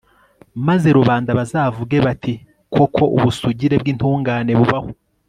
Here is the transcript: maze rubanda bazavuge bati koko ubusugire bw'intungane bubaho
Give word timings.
maze 0.67 0.87
rubanda 0.97 1.29
bazavuge 1.39 1.97
bati 2.05 2.33
koko 2.73 3.03
ubusugire 3.17 3.75
bw'intungane 3.81 4.51
bubaho 4.59 4.89